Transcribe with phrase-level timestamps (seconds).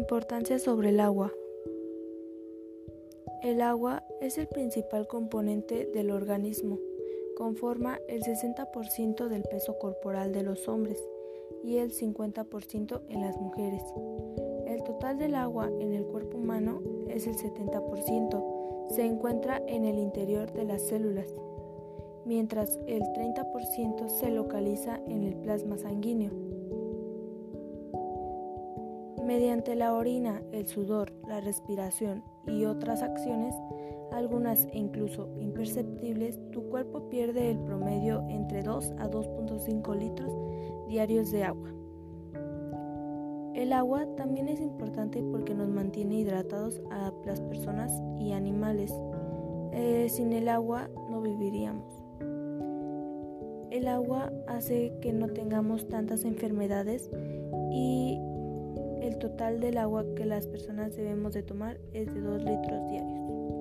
[0.00, 1.30] Importancia sobre el agua.
[3.42, 6.78] El agua es el principal componente del organismo.
[7.36, 11.06] Conforma el 60% del peso corporal de los hombres
[11.62, 13.82] y el 50% en las mujeres.
[14.66, 16.80] El total del agua en el cuerpo humano
[17.10, 18.88] es el 70%.
[18.94, 21.26] Se encuentra en el interior de las células,
[22.24, 26.49] mientras el 30% se localiza en el plasma sanguíneo.
[29.24, 33.54] Mediante la orina, el sudor, la respiración y otras acciones,
[34.12, 40.32] algunas incluso imperceptibles, tu cuerpo pierde el promedio entre 2 a 2.5 litros
[40.88, 41.70] diarios de agua.
[43.54, 48.92] El agua también es importante porque nos mantiene hidratados a las personas y animales.
[49.72, 52.02] Eh, sin el agua no viviríamos.
[53.70, 57.10] El agua hace que no tengamos tantas enfermedades
[57.70, 58.18] y
[59.00, 63.59] el total del agua que las personas debemos de tomar es de 2 litros diarios.